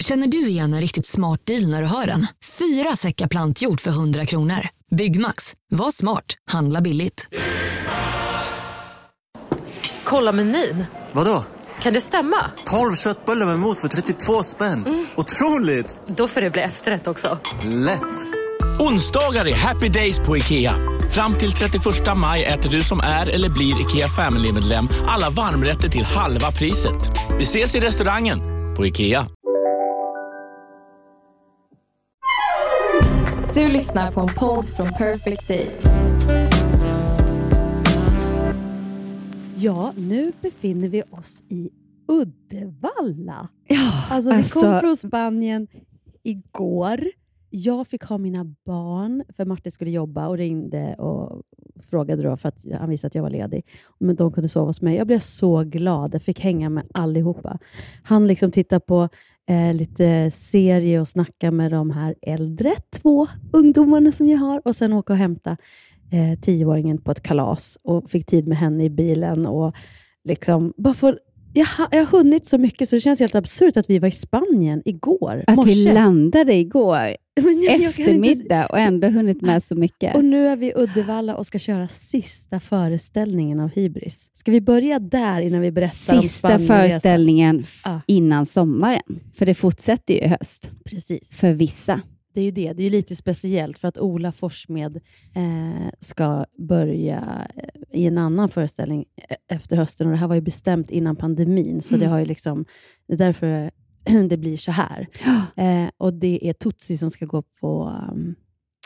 [0.00, 2.26] Känner du igen en riktigt smart deal när du hör den?
[2.58, 4.58] Fyra säckar plantjord för 100 kronor.
[4.90, 7.26] Byggmax, var smart, handla billigt.
[10.04, 10.84] Kolla menyn.
[11.12, 11.44] Vadå?
[11.82, 12.36] Kan det stämma?
[12.66, 15.06] 12 köttbullar med mos för 32 spänn.
[15.16, 15.98] Otroligt!
[16.16, 17.38] Då får det bli efterrätt också.
[17.64, 18.26] Lätt!
[18.80, 20.74] Onsdagar är happy days på IKEA.
[21.10, 21.84] Fram till 31
[22.16, 27.10] maj äter du som är eller blir IKEA Family-medlem alla varmrätter till halva priset.
[27.38, 28.38] Vi ses i restaurangen
[28.76, 29.26] på IKEA.
[33.54, 35.66] Du lyssnar på en podd från Perfect Day.
[39.56, 41.70] Ja, nu befinner vi oss i
[42.08, 43.48] Uddevalla.
[43.68, 45.66] Ja, Alltså, vi alltså- kom från Spanien
[46.22, 47.00] igår.
[47.50, 51.42] Jag fick ha mina barn, för Martin skulle jobba och ringde och
[51.90, 53.66] frågade då för att han visste att jag var ledig.
[53.98, 54.96] Men de kunde sova hos mig.
[54.96, 56.14] Jag blev så glad.
[56.14, 57.58] Jag fick hänga med allihopa.
[58.02, 59.08] Han liksom tittade på
[59.50, 64.76] eh, lite serie och snacka med de här äldre två ungdomarna som jag har och
[64.76, 65.56] sen åka och hämta
[66.12, 69.46] eh, tioåringen på ett kalas och fick tid med henne i bilen.
[69.46, 69.76] och
[70.24, 71.14] liksom bara få
[71.52, 74.12] jag, jag har hunnit så mycket så det känns helt absurt att vi var i
[74.12, 75.70] Spanien igår Att morse.
[75.74, 80.16] vi landade igår Men inte- eftermiddag och ändå hunnit med så mycket.
[80.16, 84.30] Och nu är vi i Uddevalla och ska köra sista föreställningen av Hybris.
[84.32, 86.76] Ska vi börja där innan vi berättar om Sista Spanienresan?
[86.76, 88.00] föreställningen Ja.
[88.06, 89.02] innan sommaren.
[89.34, 90.70] För det fortsätter ju i höst.
[90.84, 91.30] Precis.
[91.32, 92.00] För vissa.
[92.32, 92.72] Det är ju det.
[92.72, 94.96] Det är lite speciellt för att Ola Forssmed
[95.34, 100.06] eh, ska börja eh, i en annan föreställning eh, efter hösten.
[100.06, 102.04] Och Det här var ju bestämt innan pandemin, så Mm.
[102.06, 102.64] det, har ju liksom,
[103.06, 103.70] det är därför
[104.28, 105.06] det blir så här.
[105.56, 108.34] Eh, och Det är Tutsi som ska gå på um,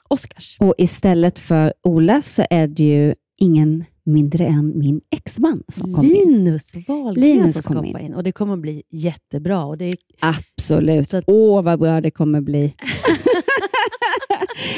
[0.08, 0.56] Oscars.
[0.60, 6.04] Och istället för Ola så är det ju ingen mindre än min exman som kom
[6.04, 6.10] in.
[6.10, 7.98] Linus Wahlgren Linus som kom in.
[7.98, 8.14] in.
[8.14, 9.64] Och det kommer att bli jättebra.
[9.64, 11.08] Och det är, Absolut.
[11.08, 12.74] Så att- Åh, vad bra det kommer bli.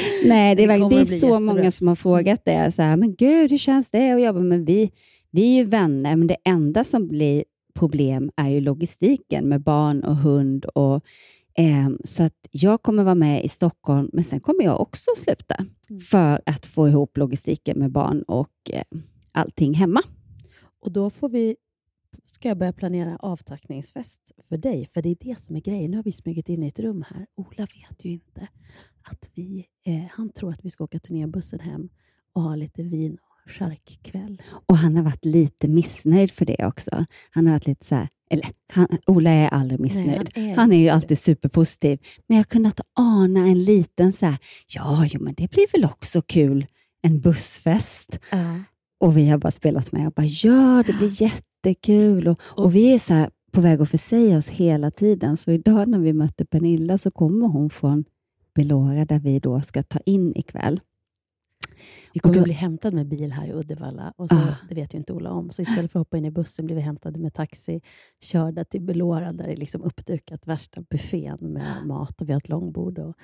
[0.25, 1.39] Nej, det är, Det det är så jättebra.
[1.39, 2.71] många som har frågat det.
[2.71, 4.91] Så här, men gud, hur känns det att jobba med vi?
[5.31, 7.43] Vi är ju vänner, men det enda som blir
[7.75, 10.65] problem är ju logistiken med barn och hund.
[10.65, 11.03] Och,
[11.57, 15.55] ehm, så att jag kommer vara med i Stockholm, men sen kommer jag också sluta
[15.89, 16.01] Mm.
[16.01, 18.83] för att få ihop logistiken med barn och eh,
[19.31, 20.01] allting hemma.
[20.79, 21.55] och då får vi,
[22.25, 24.89] ska jag börja planera avtackningsfest för dig.
[24.93, 25.91] För det är det som är grejen.
[25.91, 27.25] Nu har vi smugit in i ett rum här.
[27.35, 28.47] Ola vet ju inte
[29.11, 29.65] att vi...
[29.85, 31.89] Eh, han tror att vi ska åka turnébussen hem
[32.33, 34.41] och ha lite vin och charkkväll.
[34.67, 37.05] Och han har varit lite missnöjd för det också.
[37.31, 40.31] Han har varit lite så här, eller han, Ola är aldrig missnöjd.
[40.35, 41.99] han är han är ju alltid superpositiv.
[42.27, 45.85] Men jag har kunnat ana en liten så här, ja, jo, men det blir väl
[45.85, 46.65] också kul,
[47.01, 48.19] en bussfest.
[48.31, 48.59] Ja.
[48.99, 52.27] Och vi har bara spelat med och bara, ja, det blir jättekul.
[52.27, 55.37] Och, och vi är så här på väg att försäga oss hela tiden.
[55.37, 58.05] Så idag när vi mötte Pernilla så kommer hon från
[58.57, 60.79] Belora där vi då ska ta in ikväll.
[62.13, 64.13] Vi kommer då- att bli hämtad med bil här i Uddevalla.
[64.17, 64.55] Och så, Ah.
[64.69, 65.49] Det vet ju inte Ola om.
[65.51, 67.81] Så istället för att hoppa in i bussen blir vi hämtade med taxi,
[68.23, 72.37] körda till Belora där det är liksom uppdukat värsta buffén med mat och vi har
[72.37, 73.15] ett långbord och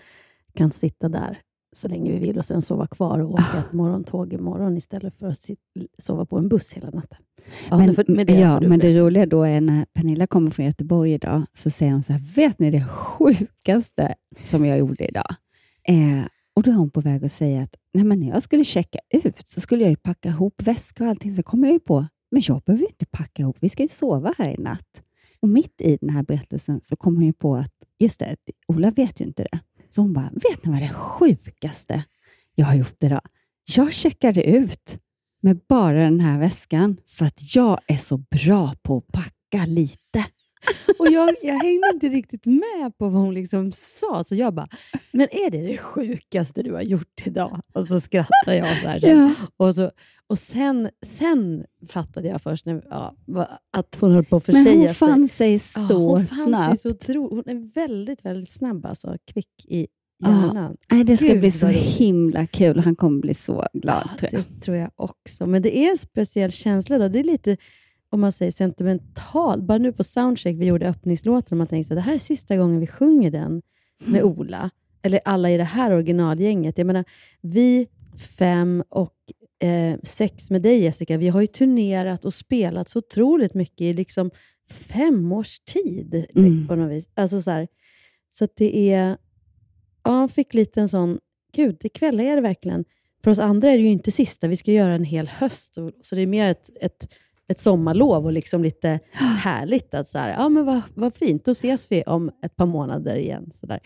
[0.53, 1.41] kan sitta där
[1.73, 5.27] så länge vi vill och sen sova kvar och åka ett morgontåg imorgon istället för
[5.27, 5.59] att sit,
[5.97, 7.17] sova på en buss hela natten.
[7.69, 11.13] Ja, men, för- det ja, men det roliga då är när Pernilla kommer från Göteborg
[11.13, 15.35] idag, så säger hon så här, vet ni det sjukaste som jag gjorde idag?
[15.87, 16.25] Eh,
[16.55, 18.99] och då är hon på väg att säga att Nej, men när jag skulle checka
[19.23, 21.35] ut så skulle jag ju packa ihop väska och allting.
[21.35, 23.89] Så kom jag ju på, men jag behöver ju inte packa ihop, vi ska ju
[23.89, 25.01] sova här i natt.
[25.39, 28.35] Och mitt i den här berättelsen så kom hon ju på att, just det,
[28.67, 29.59] Ola vet ju inte det.
[29.95, 32.03] Så hon bara, vet ni vad det sjukaste
[32.55, 33.21] jag har gjort idag?
[33.75, 34.99] Jag checkade ut
[35.41, 40.25] med bara den här väskan för att jag är så bra på att packa lite.
[41.07, 44.67] Och jag, jag hängde inte riktigt med på vad hon liksom sa, så jag bara,
[45.13, 47.61] men är det det sjukaste du har gjort idag?
[47.73, 48.99] Och så skrattade jag så här.
[48.99, 49.17] sen.
[49.19, 49.33] Ja.
[49.57, 49.91] Och, så,
[50.27, 53.15] och sen, sen fattade jag först när, ja,
[53.77, 54.93] att hon höll på att Men försäga hon sig.
[54.95, 56.81] fann sig Ja, så hon fann snabbt.
[56.81, 59.87] Sig så tro, hon är väldigt, väldigt snabb, alltså, kvick i
[60.17, 60.29] Ja.
[60.29, 60.77] hjärnan.
[60.91, 62.79] Nej, det ska Gud, bli så himla kul.
[62.79, 64.43] Han kommer bli så glad, tror jag.
[64.53, 65.45] Det tror jag också.
[65.45, 66.97] Men det är en speciell känsla.
[66.97, 67.07] Då.
[67.07, 67.57] Det är lite,
[68.13, 69.61] om man säger sentimental.
[69.61, 72.57] Bara nu på Soundcheck, vi gjorde öppningslåten, och man tänkte att det här är sista
[72.57, 73.61] gången vi sjunger den
[74.05, 74.39] med Mm.
[74.39, 74.69] Ola.
[75.01, 76.77] Eller alla i det här originalgänget.
[76.77, 77.05] Jag menar,
[77.41, 77.87] vi
[78.37, 79.15] fem och
[79.59, 83.93] eh, sex med dig Jessica, vi har ju turnerat och spelat så otroligt mycket i
[83.93, 84.31] liksom
[84.69, 86.25] fem års tid.
[86.35, 86.67] Mm.
[86.67, 87.09] På något vis.
[87.13, 87.67] Alltså så här,
[88.31, 89.17] så det är...
[90.03, 91.19] Ja, jag fick lite en sån,
[91.53, 92.85] gud, ikväll är det verkligen...
[93.23, 95.91] För oss andra är det ju inte sista, vi ska göra en hel höst, och,
[96.01, 97.13] så det är mer ett, ett
[97.47, 99.93] ett sommarlov och liksom lite härligt.
[99.93, 103.15] Att så här, ja, men vad, vad fint, då ses vi om ett par månader
[103.15, 103.51] igen.
[103.53, 103.79] Så där.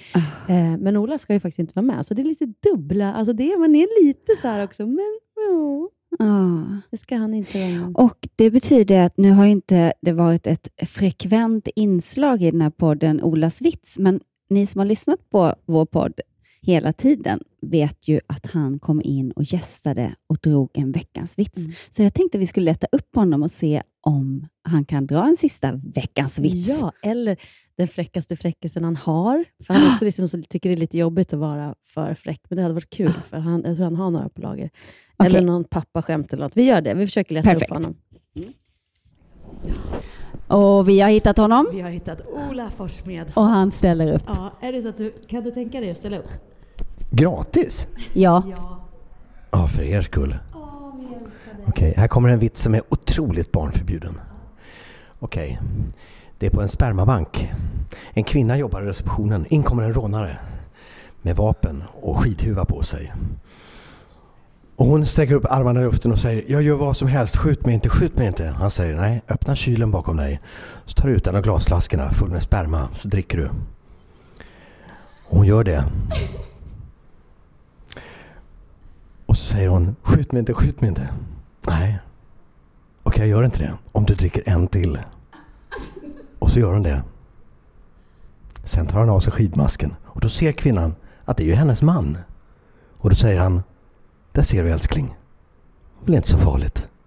[0.48, 3.14] Eh, men Ola ska ju faktiskt inte vara med, så det är lite dubbla.
[3.14, 5.90] Alltså det, man är lite så här också, men ja,
[6.20, 6.66] Ja.
[6.92, 7.96] det ska han inte vara med.
[7.98, 12.70] Och Det betyder att nu har inte det varit ett frekvent inslag i den här
[12.70, 14.20] podden Olas vits, men
[14.50, 16.14] ni som har lyssnat på vår podd
[16.68, 21.58] hela tiden vet ju att han kom in och gästade och drog en veckans vits.
[21.58, 21.72] Mm.
[21.90, 25.38] Så jag tänkte vi skulle leta upp honom och se om han kan dra en
[25.38, 26.80] sista veckans vits.
[26.82, 27.38] Ja, eller
[27.78, 29.46] den fräckaste fräckisen han har.
[29.64, 32.58] För han också liksom så tycker det är lite jobbigt att vara för fräck, men
[32.58, 34.70] det hade varit kul, för han, jag tror han har några på lager.
[35.20, 35.46] Eller Okej.
[35.46, 36.58] någon pappaskämt eller något.
[36.58, 36.94] Vi gör det.
[36.94, 37.72] Vi försöker leta Perfekt.
[37.72, 37.96] upp honom.
[40.48, 43.32] Och vi har hittat honom Vi har hittat Ola Forssmed.
[43.36, 44.24] och han ställer upp.
[44.28, 46.28] Ja, är det så att du, kan du tänka dig att ställa upp?
[47.10, 47.88] Gratis?
[48.14, 48.44] Ja.
[49.52, 50.38] Ja, för er skull.
[51.68, 54.20] Okej, här kommer en vits som är otroligt barnförbjuden.
[55.20, 55.60] Okej,
[56.40, 57.54] det är på en spermabank.
[58.14, 59.46] En kvinna jobbar i receptionen.
[59.50, 60.38] In kommer en rånare
[61.22, 63.14] med vapen och skidhuva på sig.
[64.76, 67.66] Och hon sträcker upp armarna i luften och säger Jag gör vad som helst, skjut
[67.66, 68.48] mig inte, skjut mig inte.
[68.48, 70.40] Han säger nej, öppna kylen bakom dig.
[70.86, 73.50] Så tar du ut en av glasflaskorna full med sperma, så dricker du.
[75.28, 75.84] Och hon gör det.
[79.48, 81.10] Säger hon, skjut mig inte, skjut mig inte.
[81.68, 82.00] Nej.
[83.04, 83.78] Okej, jag gör inte det.
[83.92, 85.00] Om du dricker en till.
[86.40, 87.04] Och så gör hon det.
[88.64, 90.96] Sen tar han av sig skidmasken och då ser kvinnan
[91.26, 92.18] att det är ju hennes man.
[92.98, 93.64] Och då säger han,
[94.32, 95.16] där ser du älskling.
[96.00, 96.88] Det blir inte så farligt.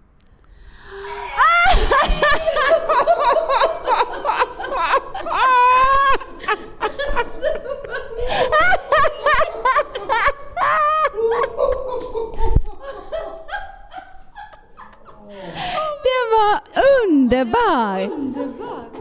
[16.03, 16.61] Den var
[17.05, 18.09] underbar!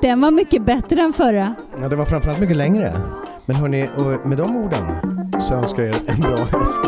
[0.00, 1.54] Den var mycket bättre än förra.
[1.80, 2.92] Ja, det var framförallt mycket längre.
[3.46, 3.88] Men hörni,
[4.24, 4.84] med de orden
[5.40, 6.80] så önskar jag er en bra höst.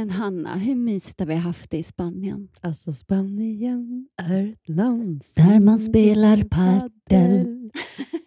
[0.00, 2.48] Men Hanna, hur mysigt har vi haft det i Spanien?
[2.60, 7.70] Alltså Spanien är ett land Där man spelar paddel.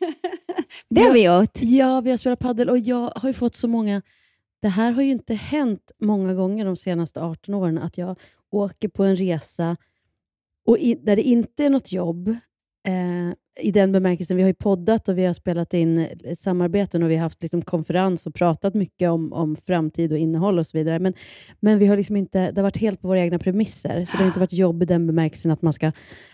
[0.89, 1.61] Det har vi gjort.
[1.61, 4.01] Ja, vi har spelat paddel och jag har ju fått så många...
[4.61, 8.19] Det här har ju inte hänt många gånger de senaste 18 åren, att jag
[8.51, 9.77] åker på en resa
[10.65, 12.35] och i, där det inte är något jobb,
[13.61, 17.09] i den bemärkelsen, vi har ju poddat och vi har spelat in eh, samarbeten och
[17.09, 20.77] vi har haft liksom konferens och pratat mycket om, om framtid och innehåll och så
[20.77, 20.99] vidare.
[20.99, 21.13] Men,
[21.59, 24.23] men vi har liksom inte, det har varit helt på våra egna premisser, så det
[24.23, 25.91] har inte varit jobb i den bemärkelsen att man, ska,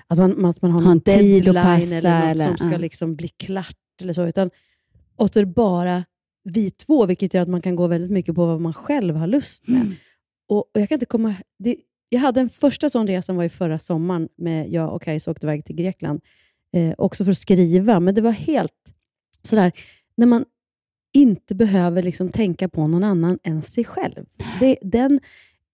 [0.08, 2.78] att man, att man har Ha en deadline passa eller något eller- som ska ja.
[2.78, 4.26] liksom bli klart eller så.
[4.26, 4.50] Utan,
[5.16, 6.04] och så är det bara
[6.44, 9.28] vi två, vilket gör att man kan gå väldigt mycket på vad man själv har
[9.28, 9.82] lust med.
[9.82, 9.94] Mm.
[10.50, 11.36] Och, och Jag kan inte komma...
[11.60, 11.76] Det,
[12.10, 15.48] jag hade en första sån resa var ju förra sommaren, med jag och Kajsa åkte
[15.48, 16.22] iväg till Grekland,
[16.74, 18.94] eh, också för att skriva, men det var helt
[19.42, 19.72] sådär,
[20.18, 20.46] när man
[21.14, 24.26] inte behöver liksom tänka på någon annan än sig själv.
[24.60, 25.20] Det, den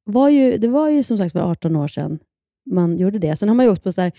[0.04, 2.20] var ju, det var ju som sagt för 18 år sedan
[2.66, 3.36] man gjorde det.
[3.36, 4.12] Sen har man ju åkt på så här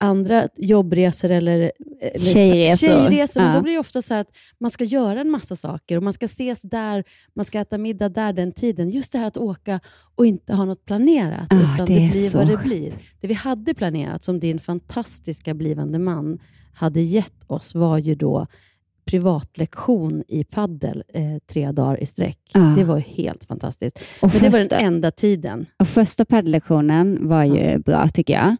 [0.00, 2.86] andra jobbresor eller, eller Tjejresor.
[2.86, 3.52] tjejresor Ja.
[3.54, 4.26] då blir det ofta så att
[4.60, 7.04] man ska göra en massa saker och man ska ses där,
[7.34, 8.90] man ska äta middag där den tiden.
[8.90, 9.80] Just det här att åka
[10.14, 12.66] och inte ha något planerat, Ah, utan det det, blir vad det skönt.
[12.68, 12.92] blir.
[13.20, 16.38] Det vi hade planerat, som din fantastiska blivande man
[16.72, 18.46] hade gett oss, var ju då
[19.04, 22.38] privatlektion i paddel eh, tre dagar i sträck.
[22.52, 22.60] Ja.
[22.60, 23.98] Det var helt fantastiskt.
[24.20, 25.66] Och Men det var första, den enda tiden.
[25.78, 28.56] och första paddellektionen var ju bra tycker jag.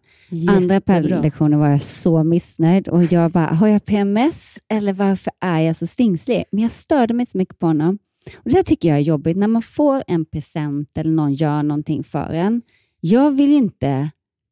[0.54, 0.80] Andra Jättebra.
[0.80, 5.76] paddellektionen var jag så missnöjd och jag bara, har jag PMS eller varför är jag
[5.76, 6.44] så stingslig?
[6.52, 7.98] Men jag störde mig så mycket på honom.
[8.44, 12.04] Och Det tycker jag är jobbigt när man får en present eller någon gör någonting
[12.04, 12.62] för en.
[13.00, 14.10] Jag vill inte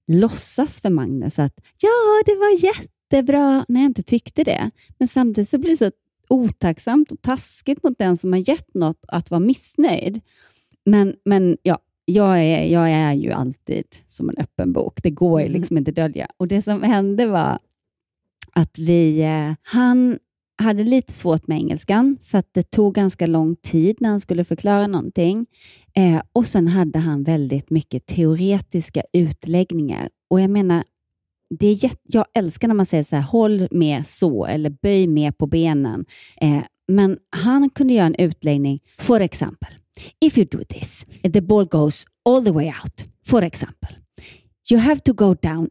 [0.09, 2.65] låtsas för Magnus att ja, det var
[3.17, 4.71] jättebra när jag inte tyckte det.
[4.99, 5.91] Men samtidigt så blir det så
[6.29, 10.21] otacksamt och taskigt mot den som har gett något att vara missnöjd.
[10.85, 15.03] Men, men ja, jag är, jag är ju alltid som en öppen bok.
[15.03, 15.61] Det går ju Mm.
[15.61, 16.27] liksom inte att dölja.
[16.37, 17.59] Och Det som hände var
[18.53, 20.19] att vi, eh, han
[20.63, 24.87] hade lite svårt med engelskan, så det tog ganska lång tid när han skulle förklara
[24.87, 25.47] någonting.
[25.95, 30.09] Eh, och Sen hade han väldigt mycket teoretiska utläggningar.
[30.31, 30.85] Och jag menar,
[31.59, 35.07] det är jätt, jag älskar när man säger så här, håll mer så eller böj
[35.07, 36.05] mer på benen.
[36.41, 39.69] Eh, men han kunde göra en utläggning, for example,
[40.21, 43.89] if you do this, the ball goes all the way out, for example.
[44.71, 45.69] You have to go down,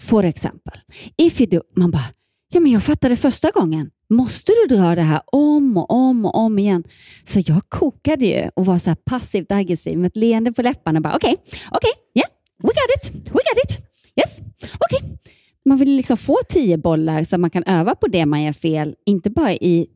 [0.00, 0.80] for example.
[1.16, 2.04] If you do, man bara,
[2.52, 3.90] Ja, men jag fattade första gången.
[4.10, 6.84] Måste du dra det här om och om och om igen?
[7.24, 11.12] Så jag kokade ju och var så här passivt aggressiv med ett leende på läpparna.
[11.14, 11.36] Okej,
[11.70, 12.30] okej, yeah,
[12.62, 13.87] we got it, we got it,
[14.18, 15.18] yes, okej.
[15.64, 18.94] Man vill liksom få tio bollar så man kan öva på det man gör fel,
[19.06, 19.86] inte bara i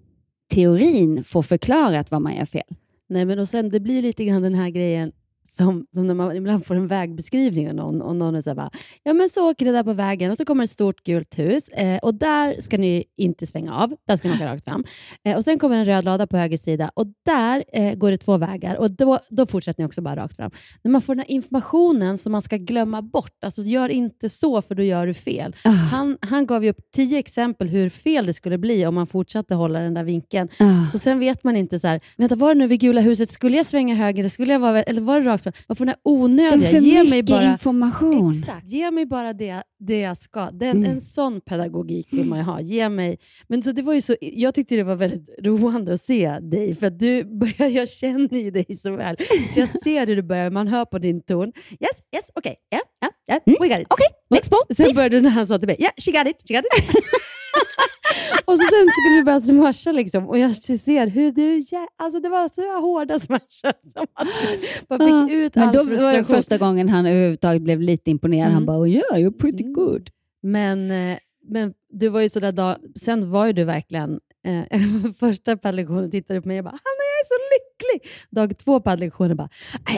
[0.55, 2.63] teorin få förklarat vad man gör fel.
[3.09, 5.13] Nej, men och sen det blir lite grann den här grejen
[5.57, 8.55] som, som när man ibland får en vägbeskrivning av någon och någon är så här
[8.55, 8.71] bara,
[9.03, 11.69] ja men så åker det där på vägen och så kommer ett stort gult hus
[11.69, 14.85] eh, och där ska ni inte svänga av, där ska ni åka rakt fram.
[15.25, 18.17] Eh, och sen kommer en röd lada på höger sida och där eh, går det
[18.17, 20.51] två vägar och då, då fortsätter ni också bara rakt fram.
[20.85, 24.63] När man får den här informationen som man ska glömma bort, alltså gör inte så
[24.63, 25.57] för då gör du fel.
[25.65, 25.71] Ah.
[25.71, 29.55] Han, han gav ju upp tio exempel hur fel det skulle bli om man fortsatte
[29.55, 30.49] hålla den där vinkeln.
[30.59, 30.91] Ah.
[30.93, 33.57] Så sen vet man inte så här, vänta var det nu vid gula huset, skulle
[33.57, 36.01] jag svänga höger eller, skulle jag vara, eller var det rakt Man får den här
[36.13, 38.39] onödiga, för ge mig bara, information.
[38.39, 40.51] exakt, ge mig bara det, det jag ska.
[40.51, 40.91] Den, Mm.
[40.91, 42.61] En sån pedagogik vill man ju ha.
[42.61, 43.19] Ge mig.
[43.49, 46.75] Men så det var ju så, jag tyckte det var väldigt roande att se dig,
[46.75, 49.17] för du börjar, jag känner ju dig så väl.
[49.55, 51.53] Så jag ser hur du börjar, man hör på din ton.
[51.71, 53.57] Yes, yes, okej, ja, ja, ja, Mm.
[53.61, 53.87] we got it.
[53.91, 56.49] Okej, next ball, Sen började när han sa till mig, ja, yeah, she got it,
[56.49, 56.95] she got it.
[58.45, 61.63] och så sen skulle vi börja smasha liksom, och jag ser hur du,
[61.97, 66.59] alltså det var så hårda smashar som Ah, fick ut Men då var det första
[66.59, 68.45] gången han överhuvudtaget blev lite imponerad.
[68.53, 68.67] Han Mm.
[68.67, 69.73] bara, oh, yeah, you're pretty Mm.
[69.73, 70.09] good.
[70.43, 74.63] Men, eh, men du var ju sådär dag, sen var ju du verkligen, eh,
[75.21, 78.11] första padellektionen tittade du på mig och bara, Hanna jag är så lycklig.
[78.31, 79.49] Dag två padellektionen bara,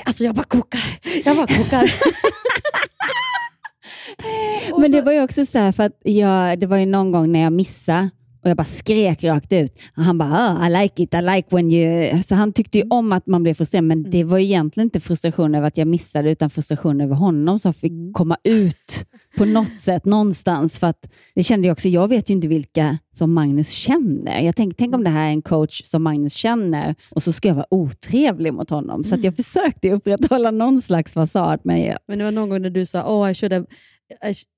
[0.05, 0.85] alltså jag bara kokar,
[1.25, 1.93] jag bara kokar.
[4.85, 7.33] Men det var ju också så här, för att jag, det var ju någon gång
[7.33, 8.11] när jag missade
[8.43, 9.73] och jag bara skrek rakt ut.
[9.97, 12.23] Och han bara, oh, I like it, I like when you...
[12.23, 12.89] Så han tyckte Mm.
[12.89, 15.77] ju om att man blev frustrerad, men det var ju egentligen inte frustration över att
[15.77, 18.13] jag missade, utan frustration över honom som fick Mm.
[18.13, 20.79] komma ut på något sätt, någonstans.
[20.79, 24.41] För att det kände jag också, jag vet ju inte vilka som Magnus känner.
[24.41, 27.49] Jag tänkte, tänk om det här är en coach som Magnus känner och så ska
[27.49, 29.05] jag vara otrevlig mot honom.
[29.05, 29.25] Så Mm.
[29.25, 32.87] jag försökte upprätthålla någon slags fasad, men jag, Men det var någon gång när du
[32.87, 33.67] sa, oh, I should have,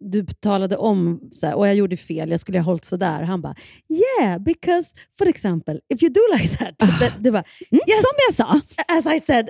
[0.01, 3.23] du talade om, så här, och jag gjorde fel, jag skulle ha hållit sådär.
[3.23, 3.55] Han bara,
[3.89, 4.89] yeah, because
[5.19, 6.79] for example, if you do like that.
[6.79, 8.01] Det, det var, mm, Yes.
[8.01, 8.61] som jag sa.
[8.99, 9.49] as I said.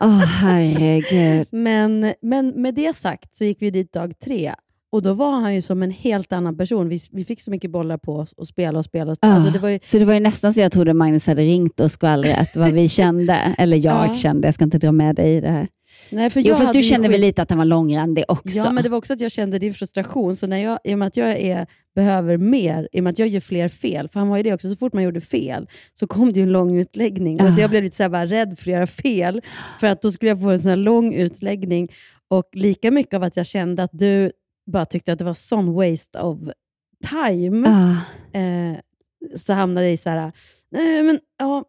[0.00, 1.46] Åh, herregud.
[1.52, 4.54] Men, men med det sagt så gick vi dit dag tre
[4.92, 6.88] och då var han ju som en helt annan person.
[6.88, 9.10] Vi, vi fick så mycket bollar på oss och spela och spela.
[9.10, 9.32] Och spela.
[9.32, 11.42] Ah, Alltså det var ju, Så det var ju nästan så jag trodde Magnus hade
[11.42, 14.14] ringt och skvallrat vad vi kände, eller jag Ja.
[14.14, 14.46] kände.
[14.48, 15.68] Jag ska inte dra med dig i det här.
[16.10, 18.58] nej, för Jo, fast du kände väl skit- lite att han var långrandig också?
[18.58, 20.36] Ja, men det var också att jag kände din frustration.
[20.36, 23.18] Så när jag, i och med att jag är, behöver mer, i och med att
[23.18, 25.66] jag gör fler fel, för han var ju det också, så fort man gjorde fel
[25.94, 27.40] så kom det ju en lång utläggning.
[27.40, 27.44] Ah.
[27.44, 29.40] Alltså jag blev lite så här bara rädd för att göra fel,
[29.80, 31.88] för att då skulle jag få en sån här lång utläggning.
[32.30, 34.32] Och lika mycket av att jag kände att du
[34.72, 36.38] bara tyckte att det var sån waste of
[37.10, 38.78] time, Ah, eh,
[39.36, 40.32] så hamnade jag i så här,
[40.70, 41.64] nej men ja,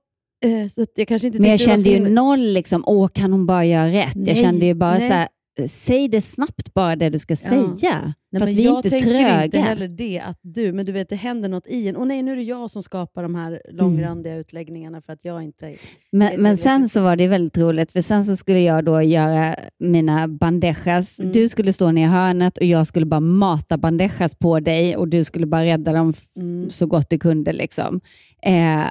[0.45, 3.65] eh, så jag kanske inte men jag kände ju noll, liksom, åh kan hon bara
[3.65, 4.15] göra rätt?
[4.15, 5.07] Nej, jag kände ju bara nej.
[5.07, 5.27] så här,
[5.67, 7.49] säg det snabbt bara det du ska Ja.
[7.77, 8.13] säga.
[8.31, 9.45] Nej, för att vi är jag inte tänker tröga.
[9.45, 11.95] inte heller det, att du, men du vet, det händer något i en.
[11.95, 15.43] Och nej, nu är det jag som skapar de här långrandiga utläggningarna för att jag
[15.43, 15.75] inte...
[16.11, 19.55] Men, men sen så var det väldigt roligt, för sen så skulle jag då göra
[19.79, 21.19] mina bandejas.
[21.19, 21.31] Mm.
[21.31, 25.07] Du skulle stå ner i hörnet och jag skulle bara mata bandejas på dig och
[25.07, 26.69] du skulle bara rädda dem Mm.
[26.69, 27.53] så gott du kunde.
[27.53, 28.01] Liksom.
[28.45, 28.83] Eh,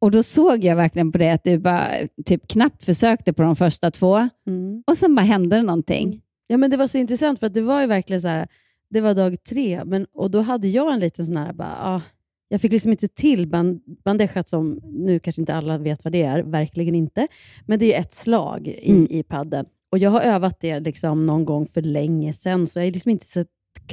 [0.00, 1.88] och då såg jag verkligen på det att du bara
[2.24, 4.82] typ knappt försökte på de första två Mm.
[4.86, 6.20] och sen bara hände det någonting.
[6.46, 8.48] Ja, men det var så intressant för att det var ju verkligen så här,
[8.90, 12.02] det var dag tre, men, och då hade jag en liten sån här, bara, ah,
[12.48, 16.22] jag fick liksom inte till band, bandejat som, nu kanske inte alla vet vad det
[16.22, 17.28] är, verkligen inte,
[17.66, 19.06] men det är ett slag i, Mm.
[19.10, 19.66] i padden.
[19.92, 23.10] Och jag har övat det liksom någon gång för länge sedan, så jag är liksom
[23.10, 23.44] inte så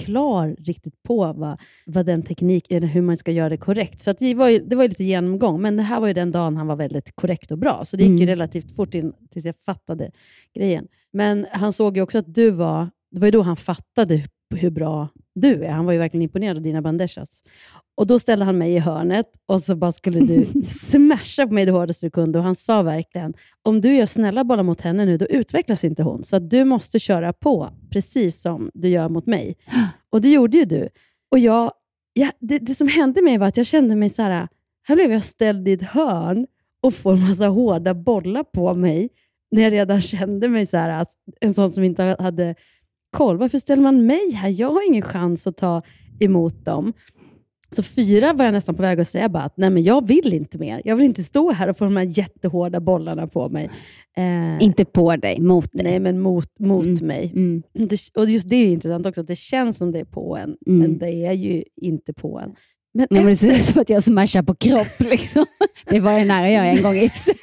[0.05, 4.01] klar riktigt på vad, vad den tekniken, hur man ska göra det korrekt.
[4.01, 6.31] Så det, var ju, det var ju lite genomgång, men det här var ju den
[6.31, 8.27] dagen han var väldigt korrekt och bra, så det gick ju Mm.
[8.27, 10.11] relativt fort in, tills jag fattade
[10.53, 10.87] grejen.
[11.13, 14.23] Men han såg ju också att du var, det var ju då han fattade
[14.55, 15.07] hur bra
[15.41, 15.69] du är.
[15.71, 17.43] Han var ju verkligen imponerad av dina bandejas.
[17.95, 21.65] Och då ställde han mig i hörnet och så bara skulle du smasha på mig
[21.65, 22.39] det hårdaste du kunde.
[22.39, 26.03] Och han sa verkligen, om du gör snälla bollar mot henne nu, då utvecklas inte
[26.03, 26.23] hon.
[26.23, 29.55] Så att du måste köra på, precis som du gör mot mig.
[30.09, 30.89] Och det gjorde ju du.
[31.31, 31.71] Och jag,
[32.13, 34.47] ja, det, det som hände mig var att jag kände mig så här,
[34.87, 36.47] här blev jag ställd i ett hörn
[36.83, 39.09] och får en massa hårda bollar på mig,
[39.51, 42.55] när jag redan kände mig så här, att- en sån som inte hade
[43.17, 43.37] koll.
[43.37, 44.49] Varför ställer man mig här?
[44.61, 45.81] Jag har ingen chans att ta
[46.19, 46.93] emot dem.
[47.71, 50.33] Så fyra var jag nästan på väg att säga bara att nej men jag vill
[50.33, 50.81] inte mer.
[50.85, 53.69] Jag vill inte stå här och få de här jättehårda bollarna på mig.
[54.17, 55.83] Eh, Inte på dig, mot dig.
[55.83, 57.07] Nej, men mot, mot Mm.
[57.07, 57.31] mig.
[57.35, 57.63] Mm.
[57.73, 60.37] Det, och just det är ju intressant också, att det känns som det är på
[60.37, 60.79] en, Mm.
[60.79, 62.49] men det är ju inte på en.
[62.93, 64.99] Men, Nej, men det ser ut som att jag smashar på kropp.
[64.99, 65.45] Liksom.
[65.89, 67.35] Det var jag nära jag en gång i och för sig.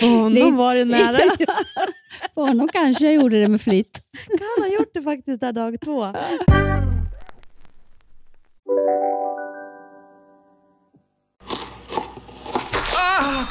[0.00, 1.18] På honom det- var det nära.
[2.34, 4.00] På honom kanske jag gjorde det med flit.
[4.40, 6.12] Han har gjort det faktiskt där dag två.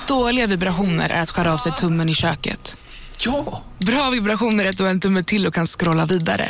[0.08, 2.78] Dåliga vibrationer är att skära av sig tummen i köket.
[3.26, 3.62] Ja!
[3.78, 6.50] Bra vibrationer är att du har en tumme till och kan scrolla vidare.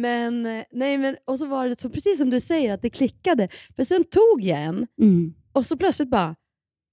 [0.00, 2.90] Men, eh, nej, men, och så var det så, precis som du säger, att det
[2.90, 3.48] klickade.
[3.76, 5.34] För sen tog jag en Mm.
[5.52, 6.34] och så plötsligt bara,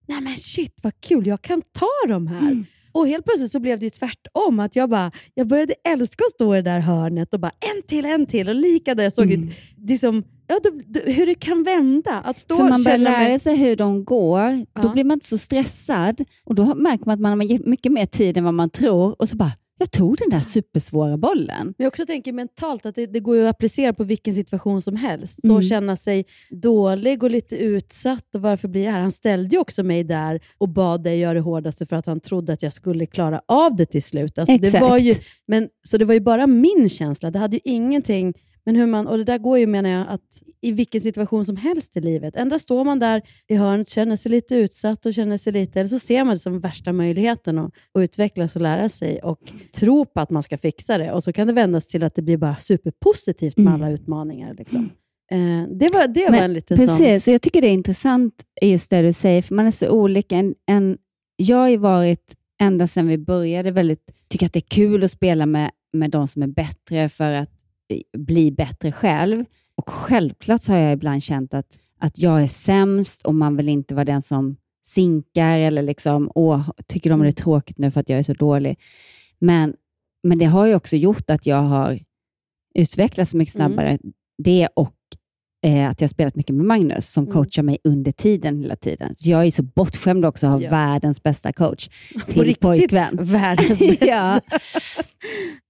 [0.08, 2.40] nej men shit vad kul, jag kan ta de här.
[2.52, 2.66] Mm.
[2.94, 4.60] Och helt plötsligt så blev det ju tvärtom.
[4.60, 7.82] Att jag, bara, jag började älska att stå i det där hörnet och bara en
[7.88, 8.50] till, en till.
[8.50, 9.50] Och lika där jag såg Mm.
[9.78, 12.12] liksom, ja, då, då, hur det kan vända.
[12.22, 14.94] Att stå För man börjar lära sig hur de går, då Ja.
[14.94, 18.38] blir man inte så stressad och då märker man att man har mycket mer tid
[18.38, 21.66] än vad man tror och så bara, jag tog den där supersvåra bollen.
[21.66, 24.82] Men jag också tänker mentalt att det, det går ju att applicera på vilken situation
[24.82, 25.38] som helst.
[25.38, 25.62] Stå Mm.
[25.62, 28.36] känna sig dålig och lite utsatt.
[28.36, 29.00] Och varför blir jag här?
[29.02, 32.20] Han ställde ju också mig där och bad dig göra det hårdaste för att han
[32.20, 34.38] trodde att jag skulle klara av det till slut.
[34.38, 34.82] Alltså det Exakt.
[34.82, 35.16] var ju,
[35.48, 37.32] men, så det var ju bara min känsla.
[37.32, 38.34] Det hade ju ingenting
[38.66, 41.56] men hur man, och det där går ju menar jag att i vilken situation som
[41.56, 42.36] helst i livet.
[42.36, 45.88] Ändå står man där i hörnet, känner sig lite utsatt och känner sig lite, eller
[45.88, 49.40] så ser man det som värsta möjligheten att, att utvecklas och lära sig och
[49.76, 51.12] tro på att man ska fixa det.
[51.12, 53.82] Och så kan det vändas till att det blir bara superpositivt med Mm.
[53.82, 54.54] alla utmaningar.
[54.54, 54.90] Liksom.
[55.32, 56.88] Eh, det var, det var en liten sån...
[56.88, 59.90] Precis, och jag tycker det är intressant just det du säger, för man är så
[59.90, 60.36] olika.
[60.36, 60.98] En, en,
[61.36, 65.12] jag har ju varit, ända sedan vi började, väldigt, tycker att det är kul att
[65.12, 67.50] spela med, med de som är bättre för att
[68.18, 69.46] bli bättre själv.
[69.76, 73.96] Och självklart har jag ibland känt att, att jag är sämst och man vill inte
[73.96, 78.10] vara den som sinkar eller liksom, åh, tycker de det är tråkigt nu för att
[78.10, 78.80] jag är så dålig.
[79.40, 79.74] Men,
[80.24, 82.00] men det har ju också gjort att jag har
[82.76, 83.68] utvecklats mycket Mm.
[83.68, 84.00] snabbare.
[84.38, 84.94] Det och
[85.64, 87.34] eh, att jag har spelat mycket med Magnus som Mm.
[87.34, 89.16] coachar mig under tiden hela tiden.
[89.16, 90.70] Så jag är så bortskämd också att ha Ja.
[90.72, 91.88] världens bästa coach
[92.28, 93.18] till riktigt, pojkvän.
[93.22, 94.06] Världens bästa.
[94.06, 94.40] ja.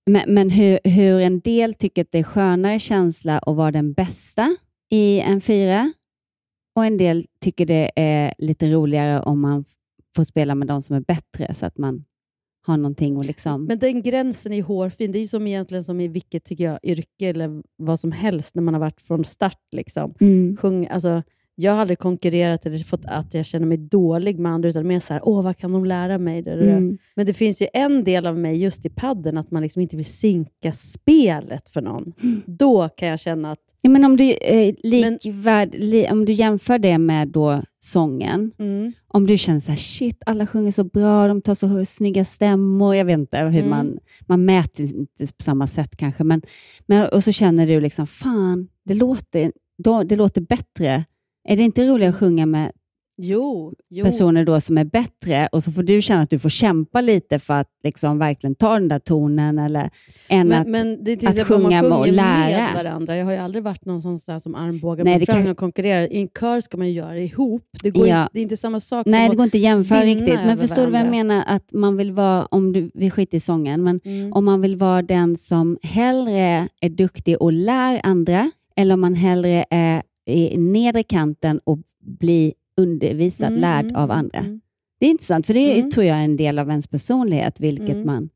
[0.09, 3.93] Men, men hur, hur en del tycker att det är skönare känsla att vara den
[3.93, 4.55] bästa
[4.91, 5.93] i en fyra
[6.75, 9.65] och en del tycker det är lite roligare om man
[10.15, 12.03] får spela med de som är bättre så att man
[12.61, 13.65] har någonting att liksom...
[13.65, 15.11] Men den gränsen är hårfin.
[15.11, 18.55] Det är ju som egentligen som i vilket tycker jag, yrke eller vad som helst
[18.55, 19.61] när man har varit från start.
[19.71, 20.13] Liksom.
[20.19, 20.57] Mm.
[20.57, 21.23] Sjung, alltså,
[21.55, 24.99] jag har aldrig konkurrerat eller fått att jag känner mig dålig med andra, utan mer
[24.99, 26.41] så här, åh, vad kan de lära mig?
[26.41, 26.71] Det, det, det.
[26.71, 26.97] Mm.
[27.15, 29.95] Men det finns ju en del av mig just i padden att man liksom inte
[29.95, 32.13] vill sinka spelet för någon.
[32.23, 32.41] Mm.
[32.45, 36.79] Då kan jag känna att Ja, men om, du, eh, likvärd, li, om du jämför
[36.79, 41.27] det med då sången, mm, om du känner så här, shit, alla sjunger så bra,
[41.27, 43.69] de tar så snygga stämmor, jag vet inte hur Mm.
[43.69, 46.41] man, man mäter inte på samma sätt kanske, men,
[46.85, 51.05] men och så känner du liksom, fan, det låter, då, det låter bättre.
[51.49, 52.71] Är det inte roligare att sjunga med
[53.23, 54.05] jo, jo.
[54.05, 57.39] personer då som är bättre och så får du känna att du får kämpa lite
[57.39, 59.89] för att liksom verkligen ta den där tonen eller
[60.27, 62.57] än men, att, men det är att sjunga och sjunger lära.
[62.73, 63.17] med varandra.
[63.17, 65.51] Jag har ju aldrig varit någon sån så här som armbågar Nej, mig fram kan-
[65.51, 66.13] och konkurrerar.
[66.13, 67.63] I en kör ska man ju göra det ihop.
[67.83, 68.21] Det, går Ja.
[68.21, 70.39] inte, det är inte samma sak Nej, som det går inte att jämföra riktigt.
[70.45, 71.43] Men förstår du vad jag menar?
[71.47, 74.33] Att man vill vara, om du, vi skiter i sången, men Mm.
[74.33, 79.13] om man vill vara den som hellre är duktig och lär andra, eller om man
[79.15, 84.39] hellre är i nedre kanten och blir undervisad, Mm, lärd av mm, andra.
[84.39, 84.61] mm.
[84.99, 85.91] Det är intressant, för det Mm.
[85.91, 88.05] tror jag är en del av ens personlighet, vilket Mm.
[88.05, 88.29] man...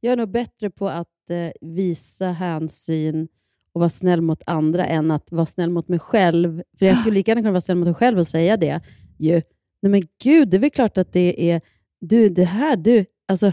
[0.00, 3.28] Jag är nog bättre på att eh, visa hänsyn
[3.72, 6.62] och vara snäll mot andra än att vara snäll mot mig själv.
[6.78, 8.80] För jag skulle lika gärna kunna vara snäll mot mig själv och säga det.
[9.18, 9.42] Ju.
[9.82, 11.60] Nej men gud, det är väl klart att det är
[12.00, 13.04] du, det här, du.
[13.28, 13.46] Alltså,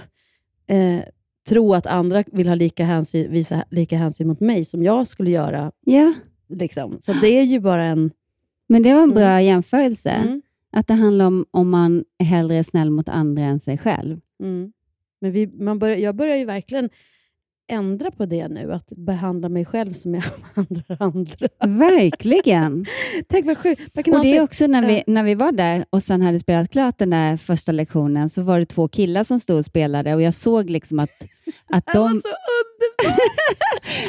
[0.67, 0.99] eh,
[1.49, 5.31] tro att andra vill ha lika hänsyn, visa lika hänsyn mot mig som jag skulle
[5.31, 5.71] göra.
[5.85, 6.13] Ja.
[6.47, 6.97] Liksom.
[7.01, 8.11] Så det är ju bara en...
[8.67, 10.09] Men det var en bra jämförelse.
[10.09, 10.41] Mm.
[10.71, 14.19] Att det handlar om om man är hellre snäll mot andra än sig själv.
[14.39, 14.71] Mm.
[15.21, 16.89] Men vi, man börjar, jag börjar ju verkligen
[17.67, 20.23] ändra på det nu, att behandla mig själv som jag
[20.55, 21.47] behandlar andra.
[21.65, 22.85] Verkligen.
[23.27, 23.97] Tänk vad sjukt.
[23.97, 26.97] Och det är också när vi, när vi var där och sen hade spelat klart
[26.97, 30.33] den där första lektionen så var det två killar som stod och spelade och jag
[30.33, 31.23] såg liksom att,
[31.69, 32.21] att de...
[32.21, 33.19] så underbart!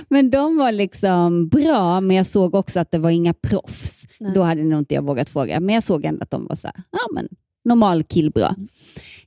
[0.08, 4.06] men de var liksom bra, men jag såg också att det var inga proffs.
[4.20, 4.32] Nej.
[4.34, 6.66] Då hade nog inte jag vågat fråga, men jag såg ändå att de var så
[6.66, 7.28] här, ja men
[7.64, 8.56] normal killbra.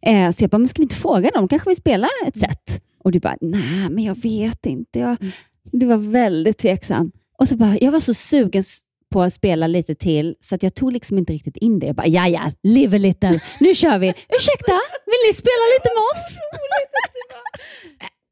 [0.02, 0.28] Mm.
[0.28, 1.48] Eh, så jag bara, men ska vi inte fråga dem?
[1.48, 2.89] Kanske vi spelar ett set?
[3.04, 5.00] Och du bara, nej men jag vet inte.
[5.00, 5.32] Jag, Mm.
[5.72, 7.12] Du var väldigt tveksam.
[7.40, 8.64] Och så bara, jag var så sugen
[9.12, 11.88] på att spela lite till, så att jag tog liksom inte riktigt in det.
[11.88, 13.40] Jag bara, ja ja, live a little.
[13.60, 14.08] Nu kör vi.
[14.30, 16.40] Ursäkta, vill ni spela lite med oss?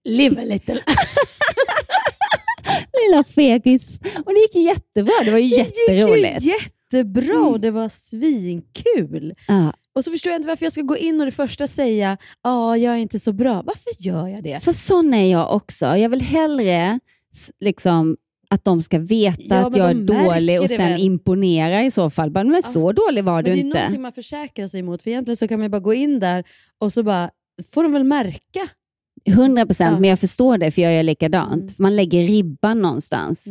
[0.18, 0.74] Live a little.
[3.06, 4.00] Lilla fegis.
[4.26, 5.14] Och det gick ju jättebra.
[5.26, 6.40] Det var ju jätteroligt.
[6.40, 6.52] Det gick ju
[6.94, 9.34] jättebra och det var svinkul.
[9.48, 9.74] Ja.
[9.98, 12.78] Och så förstår jag inte varför jag ska gå in och det första säga ja,
[12.78, 13.62] jag är inte så bra.
[13.66, 14.60] Varför gör jag det?
[14.60, 15.86] För sån är jag också.
[15.86, 17.00] Jag vill hellre
[17.60, 18.18] liksom,
[18.50, 21.02] att de ska veta Ja, att jag är dålig och sen väl.
[21.02, 22.32] imponera i så fall.
[22.32, 23.80] Bara, Men så dålig var Men du det är inte.
[23.80, 25.02] någonting man försäkrar sig mot.
[25.04, 26.44] För egentligen så kan man bara gå in där
[26.78, 27.30] och så bara
[27.74, 28.70] får de väl märka.
[29.26, 29.88] 100 procent, Ja.
[29.90, 30.02] Mm.
[30.02, 31.76] men jag förstår det för jag gör likadant.
[31.76, 33.46] För Man lägger ribban någonstans.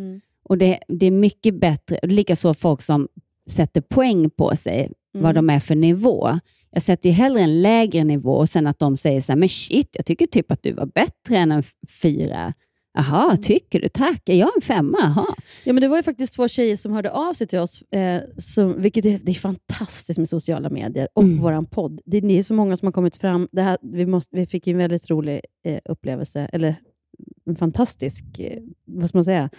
[0.44, 3.09] Och det, det är mycket bättre, likaså folk som
[3.50, 5.46] sätter poäng på sig, vad Mm.
[5.46, 6.38] de är för nivå.
[6.70, 9.48] Jag sätter ju hellre en lägre nivå och sen att de säger så här, men
[9.48, 11.62] shit, jag tycker typ att du var bättre än en
[12.02, 12.52] fyra.
[12.98, 13.37] Jaha, Mm.
[13.42, 13.88] tycker du?
[13.88, 14.29] Tack.
[14.29, 14.98] Är jag en femma?
[15.00, 15.26] Jaha.
[15.64, 18.22] Ja, men det var ju faktiskt två tjejer som hörde av sig till oss, eh,
[18.38, 21.38] som, vilket är, det är fantastiskt med sociala medier och Mm.
[21.42, 22.00] vår podd.
[22.05, 23.48] Det, det är så många som har kommit fram.
[23.52, 26.76] Det här, vi, måste, vi fick en väldigt rolig eh, upplevelse, eller
[27.46, 29.50] en fantastisk, eh, vad ska man säga,